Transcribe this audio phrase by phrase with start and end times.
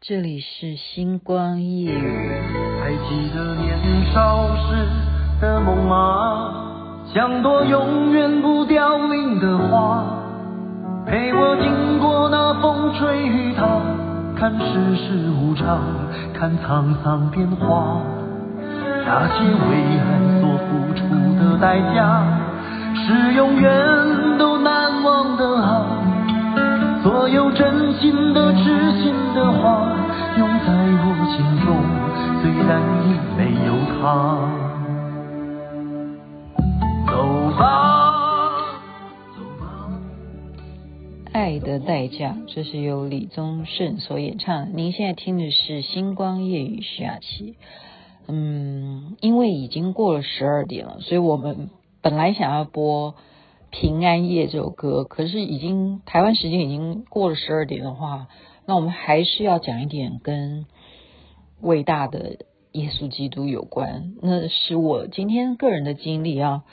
[0.00, 1.92] 这里是星光夜。
[2.80, 4.86] 还记得年少时
[5.40, 7.02] 的梦吗？
[7.12, 10.04] 像朵永远不凋零的花，
[11.04, 13.66] 陪我经过那风吹雨打，
[14.38, 15.80] 看世事无常，
[16.32, 18.00] 看沧桑变化。
[19.04, 21.02] 那些为爱所付出
[21.42, 22.22] 的代价，
[22.94, 24.17] 是永远。
[27.08, 29.96] 所有真心的、痴心的话，
[30.36, 30.66] 永在
[31.00, 31.74] 我心中，
[32.42, 32.68] 虽然
[33.08, 33.96] 已没有他。
[37.06, 37.10] 走
[37.58, 37.64] 吧，
[39.34, 39.64] 走吧。
[41.32, 44.76] 爱的代价，这是由李宗盛所演唱。
[44.76, 47.56] 您现在听的是《星光夜雨》徐雅琪。
[48.26, 51.70] 嗯，因为已经过了十二点了，所以我们
[52.02, 53.14] 本来想要播。
[53.70, 58.28] 平安夜这首歌，可是已经台湾时间已经过了十二点的话，
[58.66, 60.66] 那我们还是要讲一点跟
[61.60, 62.38] 伟大的
[62.72, 64.14] 耶稣基督有关。
[64.22, 66.64] 那是我今天个人的经历啊，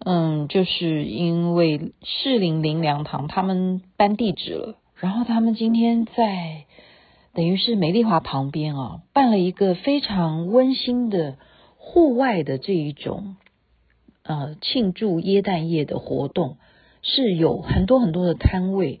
[0.00, 6.64] 嗯，就是因为士林灵粮堂他们搬地址了，然后他们今天在
[7.34, 11.36] 等于是美丽华旁边啊，办了一个非常温馨的
[11.76, 13.36] 户外的这一种。
[14.26, 16.56] 呃，庆祝耶诞夜的活动
[17.02, 19.00] 是有很多很多的摊位，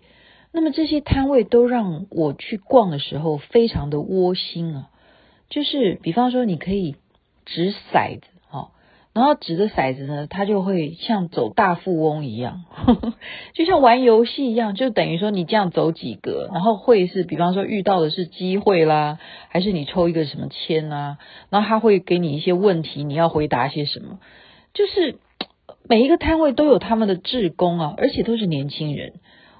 [0.52, 4.90] 那么这些摊位都让我去逛的时候非常的窝心啊。
[5.48, 6.96] 就是比方说，你可以
[7.44, 8.70] 掷骰子，哦，
[9.12, 13.14] 然后掷的骰子呢，它就会像走大富翁一样，呵呵，
[13.54, 21.18] 就像玩游戏一样，就等于说你这样走几格，然后会是比方说遇到的是机会啦，还是你抽一个什么签啊，
[21.50, 24.18] 然后他会给你一些问题，你要回答些什么。
[24.76, 25.18] 就是
[25.88, 29.14] 每一个摊位都有他们的志工啊，而且都是年轻人。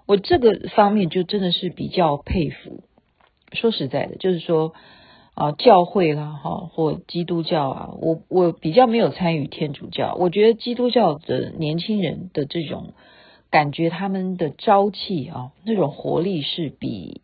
[0.04, 2.84] 我这个方面就真的是比较佩服。
[3.52, 4.74] 说实在的，就是说
[5.32, 10.14] 啊，教会啦，哈，或基督教啊，我我比较没有参与天主教。
[10.14, 12.92] 我觉得基督教的年轻人的这种
[13.50, 17.22] 感觉，他们的朝气啊，那种活力是比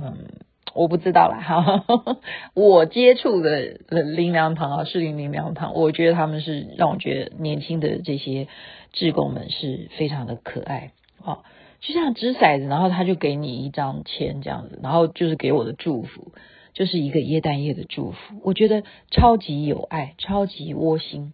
[0.00, 0.28] 嗯。
[0.74, 1.84] 我不知道啦，哈，
[2.54, 3.78] 我接触的
[4.16, 8.48] 灵粮堂啊，士林灵粮堂，我觉得他们是让我觉得年轻的这些
[8.92, 10.92] 志工们是非常的可爱
[11.24, 11.40] 啊，
[11.80, 16.32] 就像掷骰子，然后他就给你一张签这样子，然后就是给我的祝福，
[16.72, 21.32] 就是一个耶诞夜的祝福，我觉得超级有爱，超级窝心。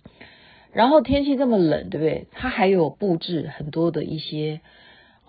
[0.72, 2.26] 然后天气这么冷，对不对？
[2.32, 4.60] 他还有布置很多的一些。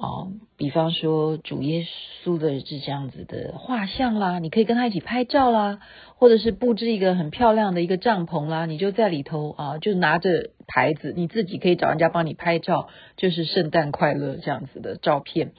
[0.01, 1.85] 哦，比方说主耶
[2.23, 5.81] 稣的是这样子的画像啦，你可以跟他一起拍照啦，
[6.15, 15.51] 或者是布置一个很漂亮的一个帐篷啦，你就在里头啊，就拿着牌子，你自己可以找人家帮你拍照，就是圣诞快乐这样子的照片，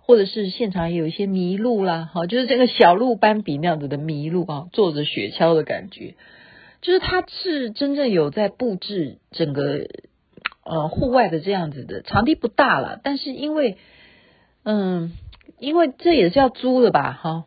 [0.00, 6.16] 或者是现场也有一些麋鹿啦，哈，就是这个小鹿斑比那样子的麋鹿啊，坐着雪橇的感觉，
[6.80, 9.86] 就是他是真正有在布置整个。
[10.64, 13.76] 呃，户外的这样子的场地不大了，但是因为，
[14.64, 15.12] 嗯，
[15.58, 17.44] 因为这也是要租的吧，哈。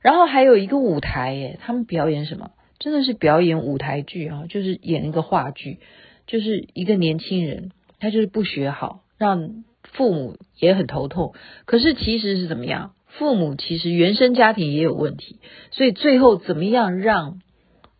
[0.00, 2.52] 然后还有一个舞台，耶，他们表演什么？
[2.78, 5.80] 真的是表演舞台剧啊，就是演一个话剧，
[6.26, 11.34] 就是一个年轻人，他就是不学好，让父母也很头痛。
[11.64, 12.94] 可是其实是怎么样？
[13.06, 15.40] 父母其实原生家庭也有问题，
[15.72, 17.40] 所以最后怎么样让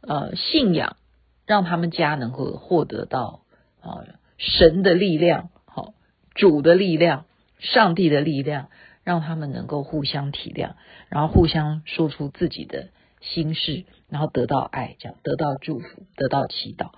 [0.00, 0.96] 呃信仰
[1.44, 3.40] 让他们家能够获得到
[3.80, 4.04] 啊？
[4.38, 5.92] 神的力量，好，
[6.34, 7.26] 主的力量，
[7.58, 8.68] 上帝的力量，
[9.04, 10.74] 让他们能够互相体谅，
[11.08, 12.88] 然后互相说出自己的
[13.20, 16.90] 心事，然后得到爱，这样得到祝福，得到祈祷，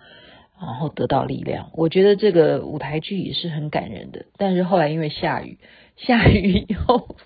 [0.60, 1.70] 然后得到力量。
[1.72, 4.26] 我觉得这个舞台剧也是很感人的。
[4.36, 5.58] 但是后来因为下雨，
[5.96, 7.16] 下雨以后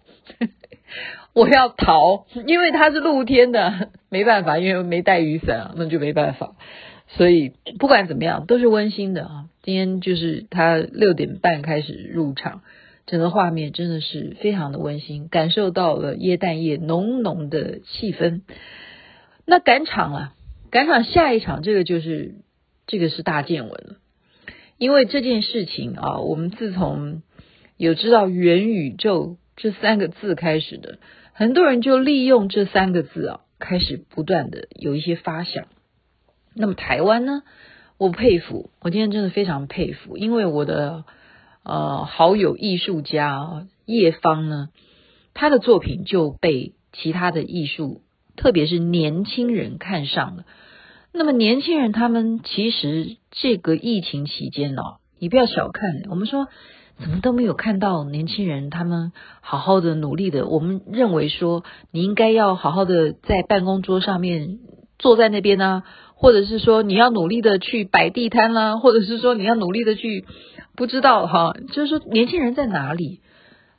[1.35, 6.55] 我要逃，因为它是露天的，没办法，因为没带雨伞啊，那就没办法。
[7.09, 9.45] 所以不管怎么样，都是温馨的啊！
[9.63, 12.63] 今天就是他六点半开始入场，
[13.07, 18.41] 整个画面真的是非常的温馨，感受到了耶诞夜浓浓的气氛。
[19.45, 20.33] 那赶场了，
[20.71, 22.37] 赶场下一场，这个就是
[22.87, 23.97] 这个是大见闻了，
[24.79, 27.23] 因为这件事情啊，我们自从
[27.77, 30.99] 有知道元宇宙这三个字开始的，
[31.37, 35.67] 很多人就利用这三个字啊，开始不断的有一些发想。
[36.55, 37.43] 那么台湾呢？
[37.99, 41.05] 我佩服，我今天真的非常佩服，因为我的
[41.65, 44.69] 呃好友艺术家叶芳呢，
[45.33, 48.03] 他的作品就被其他的艺术，
[48.37, 50.45] 特别是年轻人看上了。
[51.13, 54.83] 那么年轻人他们其实这个疫情期间呢，
[55.19, 56.47] 你不要小看，我们说
[57.01, 60.47] 怎么都没有看到年轻人他们好好的努力的。
[60.47, 64.59] 我们认为说你应该要好好的在办公桌上面
[64.99, 70.25] 坐在那边呢、啊，或者是说你要努力的去摆地摊啦、或者是说你要努力的去
[70.77, 73.21] 不知道哈，就是说年轻人在哪里？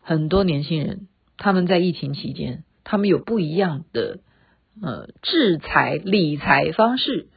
[0.02, 1.08] 很多年轻人
[1.38, 4.20] 他们在疫情期间，他们有不一样的
[4.82, 7.28] 呃制裁理财方式。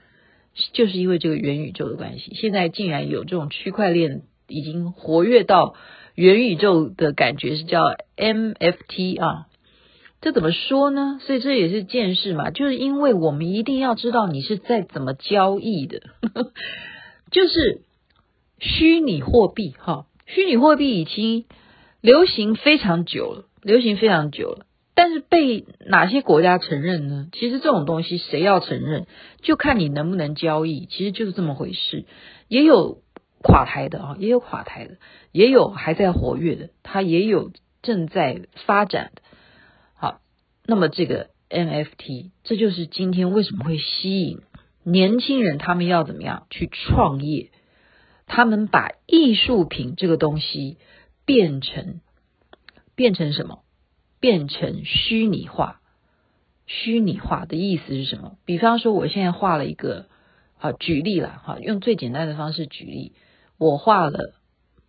[0.73, 5.75] 就是因为这个元宇宙的关系，现在竟然有这种区块链已经活跃到
[6.15, 7.81] 元宇宙的感觉，是叫
[8.17, 9.47] MFT 啊。
[10.21, 11.21] 这怎么说呢？
[11.23, 16.01] 所以这也是件事嘛，就是因为我们一定要知道你是在怎么交易的，
[17.31, 17.83] 就是
[18.59, 21.45] 虚拟货币哈，虚拟货币已经
[22.01, 24.65] 流行非常久了，流行非常久了。
[24.97, 27.29] 但是被哪些国家承认呢？
[27.31, 29.07] 其实这种东西谁要承认，
[29.43, 32.07] 就看你能不能交易，其实就是这么回事。
[32.49, 33.03] 也有
[33.43, 34.97] 垮台的啊，也有垮台的，
[35.33, 37.53] 也有还在活跃的，它也有
[37.83, 39.23] 正在发展的。
[39.95, 40.21] 好，
[40.67, 44.41] 那么这个 NFT，这就是今天为什么会吸引
[44.83, 47.51] 年轻人，他们要怎么样去创业？
[48.27, 50.77] 他们把艺术品这个东西
[51.25, 52.01] 变成
[52.95, 53.63] 变成什么？
[54.21, 55.81] 变成虚拟化，
[56.67, 58.37] 虚拟化的意思是什么？
[58.45, 60.09] 比方说，我现在画了一个，
[60.57, 63.13] 好举例了，哈，用最简单的方式举例，
[63.59, 64.35] 我画了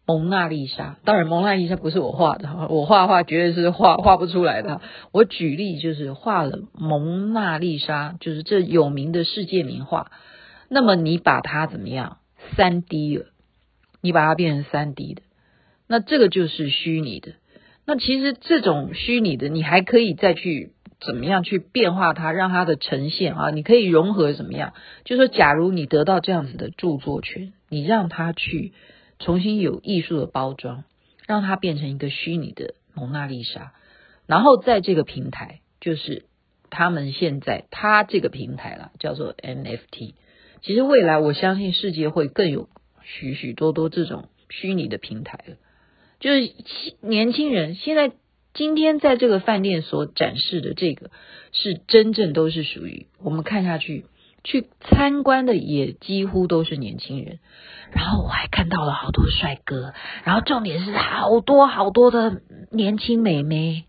[0.06, 4.82] 蒙娜丽莎，当然蒙娜丽莎不是我画的，哈，我画画绝对是画画不出来的。
[5.12, 10.12] 我举例就是画了蒙娜丽莎，就是这有名的世界名画。
[10.68, 12.18] 那么你把它怎么样？
[12.56, 13.26] 三 D 了，
[14.02, 15.22] 你把它变成三 D 的，
[15.88, 17.34] 那这个就是虚拟的。
[17.86, 24.74] 那其实这种虚拟的，你还可以再去怎么样去变化它，让它的呈现啊，你可以融合怎么样？
[25.06, 28.74] 就说，假如你得到这样子的著作权，你让它去
[29.18, 30.84] 重新有艺术的包装，
[31.26, 33.72] 让它变成一个虚拟的蒙娜丽莎，
[34.28, 36.26] 然后在这个平台，就是
[36.70, 40.14] 他们现在他这个平台了，叫做 NFT。
[40.62, 42.68] 其实未来我相信世界会更有
[43.02, 45.56] 许许多多这种虚拟的平台了。
[46.20, 46.52] 就是
[47.00, 48.12] 年轻人现在
[48.60, 51.12] 今天在这个饭店所展示的这个，
[51.54, 54.04] 是真正都是属于我们看下去
[54.44, 57.40] 去参观的，也几乎都是年轻人。
[57.94, 59.94] 然后我还看到了好多帅哥，
[60.26, 63.86] 然后重点是好多好多的年轻美眉。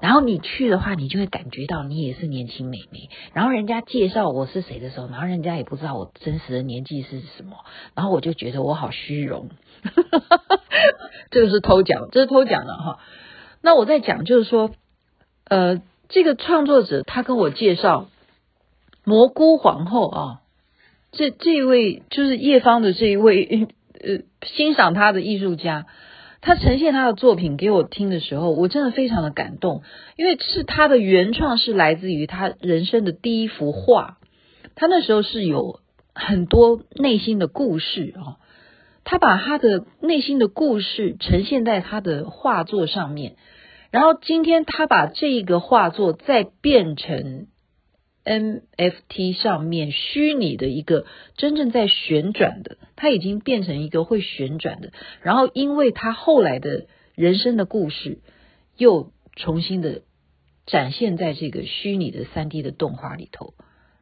[0.00, 3.10] 然后你去的话，你就会感觉到你也是年轻美眉。
[3.34, 7.58] 然后人家介绍我是谁的时候，然后人家也不知道我真实的年纪是什么，
[7.94, 9.50] 然后我就觉得我好虚荣。
[11.30, 12.98] 这个是偷讲，这是偷讲的哈。
[13.62, 14.70] 那我在讲就是说，
[15.44, 18.08] 呃，这个创作者他跟我介绍
[19.04, 20.40] 蘑菇皇后啊，
[21.12, 23.68] 这这一位就是叶芳的这一位
[24.00, 25.86] 呃，欣赏他的艺术家。
[26.40, 29.82] 他呈现他的作品给我听的时候，我真的非常的感动，
[30.16, 34.18] 因为是他的原创是来自于他人生的第一幅画，
[34.76, 35.80] 他那时候是有
[36.14, 38.38] 很多内心的故事啊，
[39.10, 43.36] 他把他的内心的故事呈现在他的画作上面，
[43.90, 47.46] 然后今天他把这个画作再变成。
[48.24, 51.06] NFT 上面虚拟的一个
[51.38, 54.92] 真正在旋转的，它已经变成一个会旋转的。
[55.22, 58.18] 然后，因为他后来的人生的故事
[58.76, 60.02] 又重新的
[60.66, 63.54] 展现在这个虚拟的 3D 的动画里头。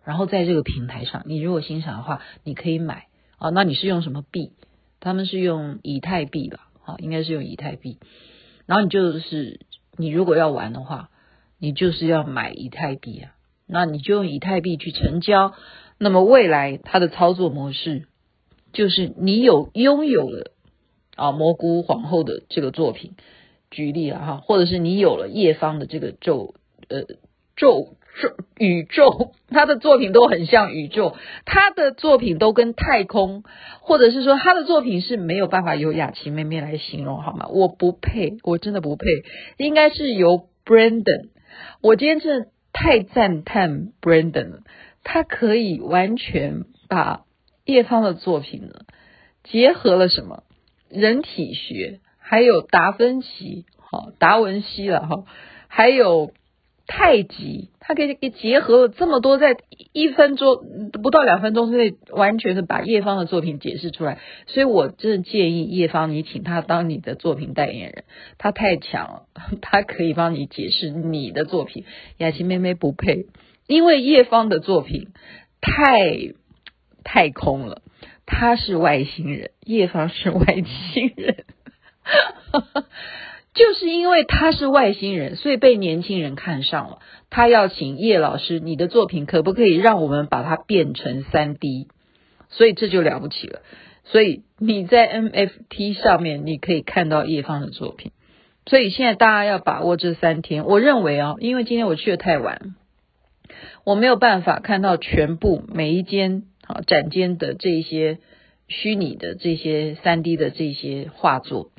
[0.02, 3.06] 然后，在这个平台上，你如果欣赏的话，你可以买
[3.38, 3.50] 啊。
[3.50, 4.50] 那你是用什么币？
[5.06, 6.66] 他们是用以太币吧？
[6.84, 8.00] 啊，应该是用以太币。
[8.66, 9.60] 然后你就是，
[9.96, 11.10] 你如果要玩的话，
[11.60, 13.30] 你就是要买以太币啊。
[13.68, 15.54] 那你就用以太币去成交，
[15.96, 18.08] 那么未来它的操作模式
[18.72, 20.50] 就是你有拥有了
[21.14, 23.12] 啊蘑菇皇后的这个作品，
[23.70, 26.56] 举例了哈，或者是你有了叶芳的这个咒
[26.88, 27.04] 呃
[27.54, 27.94] 咒
[28.58, 33.44] 宇宙，他的作品都很像宇宙，他的作品都跟太空，
[33.80, 37.48] 或者是说他的作品是没有办法由雅琪妹妹来形容好吗？
[37.50, 39.06] 我不配，我真的不配，
[39.56, 41.28] 应该是由 Brandon，
[41.82, 42.48] 我今天真的。
[42.78, 44.58] 太赞叹 Brandon 了，
[45.02, 47.22] 他可以完全把
[47.64, 48.80] 叶芳的作品呢
[49.44, 50.42] 结合了什么
[50.90, 55.24] 人体学，还有达芬奇，好达文西了哈，
[55.68, 56.32] 还有。
[56.86, 59.56] 太极，他给给结合了这么多，在
[59.92, 64.20] 一分钟不到两分钟之内，完全的把叶芳的作品解释出来。
[64.46, 68.04] 所以我真的建议叶芳，你请他当你的作品代言人，
[68.38, 69.22] 他太强了，
[69.60, 71.84] 他可以帮你解释你的作品。
[72.18, 73.26] 雅琪妹妹不配，
[73.66, 75.08] 因为叶芳的作品
[75.60, 76.34] 太
[77.02, 77.82] 太空了，
[78.26, 80.44] 他是外星人，叶芳是外
[80.92, 81.44] 星人。
[83.56, 86.98] 就是因为他是外星人，所以被年轻人看上了。
[87.30, 91.88] 他要请叶老师，你的作品可不可以让我们把它变成三 D？
[92.50, 93.62] 所以这就了不起了。
[94.04, 98.12] 所以你在 NFT 上面，你可以看到叶芳的作品。
[98.66, 100.66] 所以现在大家要把握这三天。
[100.66, 102.74] 我认为啊，因为今天我去的太晚，
[103.84, 108.18] 我没有办法看到全部每一间啊展间的这些
[108.68, 111.70] 虚拟的这些三 D 的这些画作。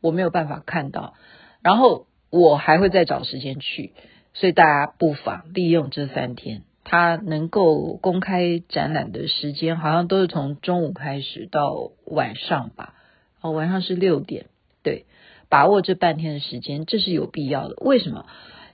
[0.00, 1.14] 我没有办法看到，
[1.62, 3.92] 然后我还会再找时间去，
[4.34, 12.94] 所以大家不妨利用这三天，它能够公开展览的时间好像都是从中午开始到晚上吧，
[13.40, 14.46] 哦，晚上是六点，
[14.82, 15.06] 对，
[15.48, 17.76] 把握这半天的时间，这是有必要的。
[17.80, 18.26] 为什么？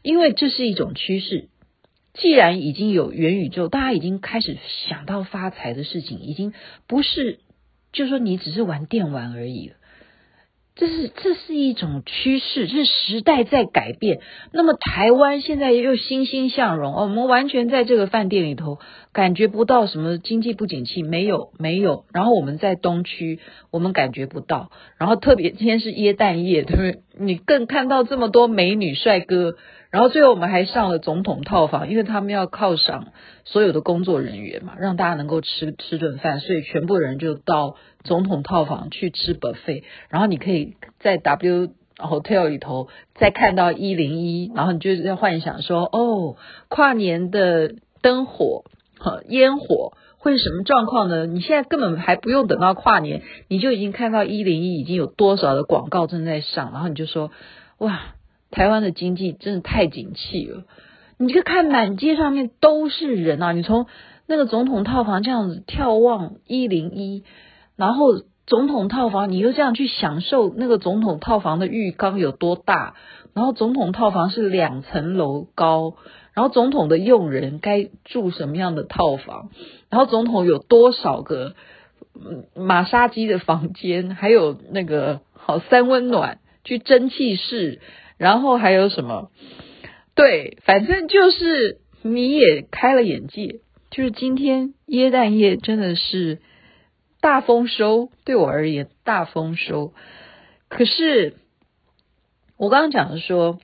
[0.03, 1.49] 因为这是一种趋势，
[2.13, 6.53] 既然已经有元宇宙，大家已经开始想到发财的事情，已经
[6.87, 7.41] 不是，
[7.93, 9.77] 就说你只是玩电玩而已了。
[10.77, 14.21] 这是这是一种趋势，这是时代在改变。
[14.53, 18.81] 那么台湾现在又欣欣向荣，我们完全在这个饭店里头
[19.13, 22.07] 感觉不到什么经济不景气，没有没有。
[22.13, 23.39] 然后我们在东区，
[23.71, 24.73] 我们感觉不到。
[24.99, 27.04] 然后特别今天是耶诞夜，对不对？
[27.19, 29.57] 你更看到这么多美女帅哥。
[29.91, 33.13] 然后最后我们还上了总统套房，因为他们要犒赏
[33.45, 39.85] 所有的工作人员嘛，让大家能够吃吃顿饭，所以全部人就到总统套房去吃 buffet。
[40.09, 46.35] 然后你可以在 W Hotel 里头再看到一零一，然后你就在幻想说，哦，
[46.69, 48.65] 跨年的灯火
[48.99, 49.93] 和烟火
[50.25, 51.27] 会是什么状况呢？
[51.27, 57.31] 你现在根本还不用等到跨年，你就已经看到一零一已经有多少的广告正在上，然后你就说，
[57.77, 58.01] 哇！
[58.51, 60.63] 台湾的经济真的太景气了，
[61.19, 63.51] 你就看满街上面都是人啊！
[63.51, 63.87] 你从
[64.27, 67.25] 那个总统套房这样子眺望一零一，
[67.75, 72.95] 然后总统套房，你又这样去享受那个总统套房的浴缸有多大，
[73.35, 75.97] 然后总统套房是两层楼高，
[76.33, 79.51] 然后总统的佣人该住什么样的套房，
[79.91, 81.55] 然后总统有多少个
[82.55, 87.81] 马杀鸡的房间，还有那个好三温暖去蒸汽室。
[88.17, 89.33] 然后还有什么？
[90.15, 93.57] 对，反正就是你也开了眼界。
[93.91, 96.39] 就是今天耶诞夜真的是
[97.21, 99.95] 大丰收，对我而言大丰收。
[100.69, 101.35] 可是
[102.57, 103.59] 我刚刚讲的说，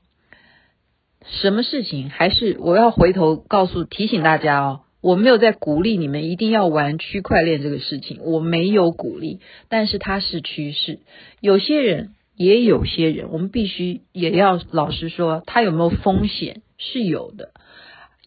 [1.25, 11.01] 什么事情还是我要回头告诉提醒大家哦，我没有在鼓励你们一定要玩区块链这个事情，我没有鼓励，但是它是趋势，
[11.41, 12.15] 有些人。
[12.37, 16.63] 也有些人，我们必须也要老实说，他有没有风险？
[16.79, 17.51] 是有的。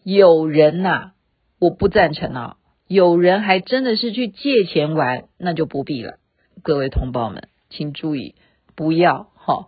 [0.04, 1.14] 有人呐、
[1.58, 2.56] 我不赞成啊。
[2.86, 6.18] 有人还真的是去借钱玩，那就不必了。
[6.62, 8.36] 各位同胞们，请注意，
[8.76, 9.66] 不要哈。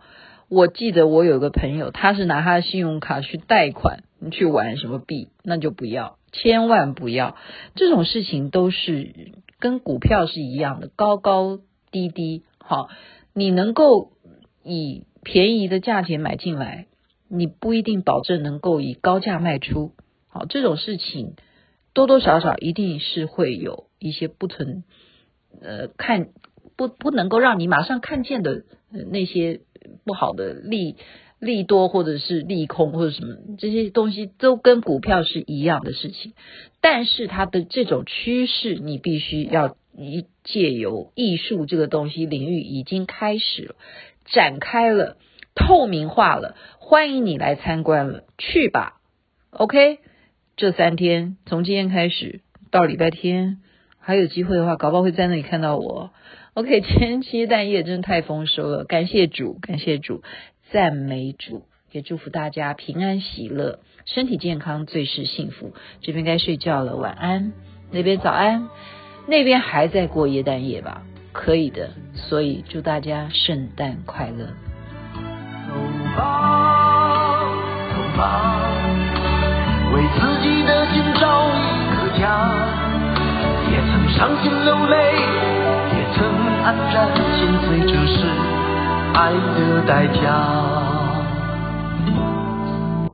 [0.49, 7.35] 我记得我有个朋友，他是拿他的信用卡去贷款去玩什么币，那就不要，千万不要。
[7.75, 11.59] 这种事情都是跟股票是一样的，高高
[11.91, 12.43] 低低。
[12.59, 12.89] 好，
[13.33, 14.11] 你能够。
[14.69, 16.87] 以便宜的价钱买进来，
[17.29, 19.93] 你不一定保证能够以高价卖出。
[20.27, 21.35] 好，这种事情
[21.93, 24.83] 多多少少一定是会有一些不存，
[25.61, 26.31] 呃，看
[26.75, 28.63] 不不能够让你马上看见的
[29.09, 29.61] 那些
[30.05, 30.95] 不好的利
[31.39, 36.33] 利多或者是利空或者什么这些东西，都跟股票是一样的事情。
[36.81, 43.75] 但是它的这种趋势，你必须要一借由艺术这个东西领域已经开始了。
[44.25, 45.17] 展开了，
[45.55, 48.99] 透明化了，欢迎你来参观了，去吧
[49.51, 49.99] ，OK。
[50.55, 52.41] 这三天从今天开始
[52.71, 53.61] 到礼拜天，
[53.99, 56.11] 还有机会的话，搞不好会在那里看到我。
[56.57, 60.23] OK， 今天七耶诞夜真的太丰收了，感谢主，感谢主，
[60.71, 61.61] 赞美主，
[61.91, 65.75] 也祝福大家平安喜乐，身体健康，最是幸福。
[66.01, 67.53] 这边该睡觉了，晚安。
[67.91, 68.69] 那边早安，
[69.27, 71.03] 那边还在过耶诞夜吧？
[71.31, 74.47] 可以的，所以祝大家圣诞快乐。
[75.67, 75.75] 走
[76.15, 77.53] 吧，
[77.93, 78.67] 走吧，
[79.93, 82.49] 为自己的心找一个家，
[83.69, 84.95] 也曾伤心流泪，
[86.67, 87.07] 黯然
[87.39, 88.27] 心碎，这是
[89.13, 90.66] 爱的代价。